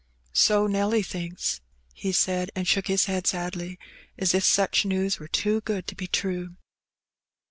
[0.33, 1.61] "So Nelly thinks,"
[1.93, 3.77] he said, and shook his head sadly,
[4.17, 6.55] as if such news were too good to be true.